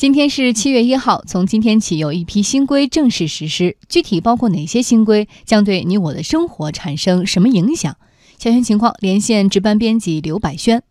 [0.00, 7.94] 今天是七月一号，从今天起有一批新规正式实施，具体包括哪些新规，将对你我的生活产生什么影响？
[8.38, 10.82] 详细情况连线值班编辑刘百轩。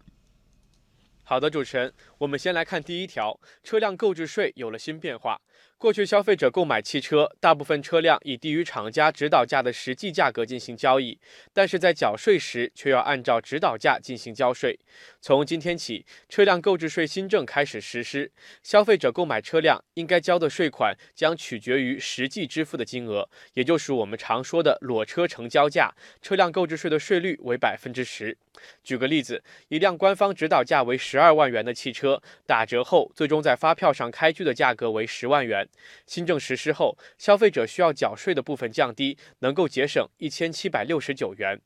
[1.24, 5.42] 好的，主持人，我们先来看第一条，车辆购置税有了新变化。
[5.80, 11.18] 过去，消费者购买汽车，大部分车辆以低于厂家指导价的实际价格进行交易，
[11.54, 14.78] 但是在缴税时却要按照指导价进行交税。
[15.22, 18.30] 从今天起，车辆购置税新政开始实施，
[18.62, 25.96] 消费者购买车辆应该交的税款将取决于实际支付的金额，也就是我们常说的裸车成交价。
[26.22, 28.38] 车辆购置税的税率为百分之十。
[28.84, 35.66] 举个例子，一辆官方指导价为十二万元的汽车，打折后最终在发票上开具的价格为十万元。
[36.06, 41.60] 新政实施后，消费者需要缴税的部分降低，能够节省一千七百六十九元。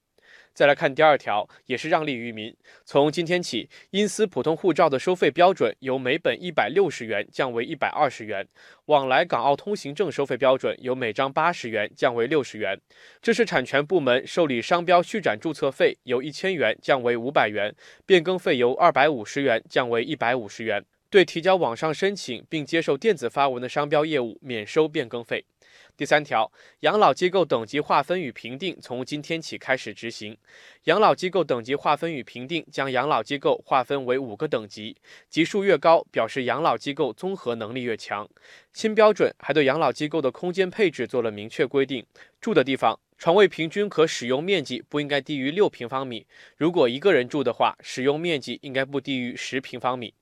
[0.53, 2.55] 再来看第二条，也是让利于民。
[2.85, 8.45] 从今天起，因私普通护照的收费标准由每本一百六十元降为一百二十元；
[8.85, 12.77] 往来港澳通行证收费标准由每张八十元降为六十元；
[13.19, 17.71] 知识产权部门受理商标续展注册费由一千元降为五百元；
[18.05, 20.85] 变更费由二百五十元降为一百五十元。
[21.13, 25.45] 对提交网上申请并接受电子发文的商标业务免收变更费。
[25.95, 30.35] 第三条，养老机构等级划分与评定从今天起开始执行。
[30.85, 34.97] 养老机构等级划分与评定将养老机构划分为五个等级，
[35.29, 38.27] 级数越高，表示养老机构综合能力越强。
[38.73, 42.03] 新标准还对养老机构的空间配置做了明确规定：
[42.41, 46.25] 住的地方，床位平均可使用面积不应该低于六平方米；
[46.57, 50.15] 如果一个人住的话，使用面积应该不低于十平方米。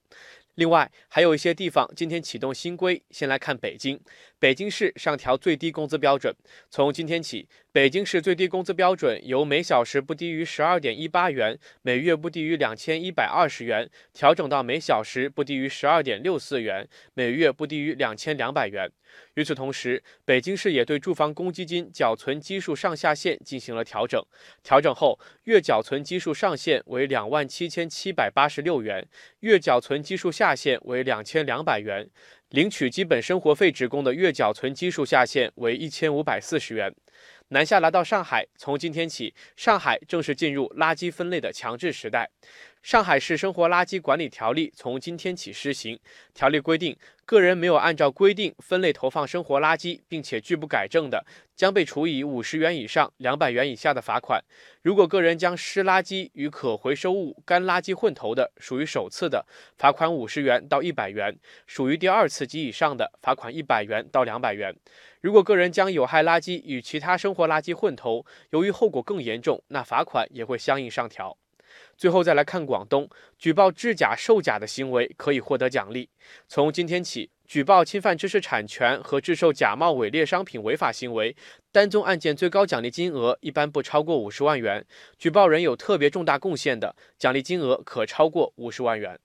[0.56, 3.02] 另外，还有一些地方今天启动新规。
[3.10, 4.00] 先来看北京，
[4.42, 6.36] 北京市上调最低工资标准，
[6.72, 18.92] 从今天起，北京市最低工资标准由每小时不低于十二点一八元，每月不低于两千一百二十元，调整到每小时不低于十二点六四元，每月不低于两千两百元。
[19.36, 24.20] 与此同时，北京市也对住房公积金缴存基数上下限进行了调整。
[24.64, 29.08] 调整后，月缴存基数上限为两万七千七百八十六元，
[29.42, 32.10] 月缴存基数下限为两千两百元。
[32.52, 36.94] 领取基本生活费职工的月缴存基数下限为一千五百四十元。
[37.54, 42.30] 南下来到上海，从今天起，上海正式进入垃圾分类的强制时代。
[42.82, 46.00] 上海市生活垃圾管理条例从今天起施行。
[46.34, 51.24] 条例规定，个人没有按照规定分类投放生活垃圾，并且拒不改正的，
[51.54, 54.42] 将被处以五十元以上两百元以下的罚款。
[54.82, 59.46] 如果个人将湿垃圾与可回收物、干垃圾混投的，属于首次的，
[59.78, 61.36] 罚款五十元到一百元；
[61.68, 64.74] 属于第二次及以上的，罚款一百元到两百元。
[65.20, 71.38] 如果个人将有害垃圾与其他生活垃圾混投，由于后果更严重，那罚款也会相应上调。
[71.96, 76.10] 最后再来看广东，举报制假售假的行为可以获得奖励。
[76.50, 81.34] 从今天起，举报侵犯知识产权和制售假冒伪劣商品违法行为，
[81.72, 84.84] 单宗案件最高奖励金额一般不超过五十万元；
[85.18, 89.18] 举报人有特别重大贡献的，奖励金额可超过五十万元。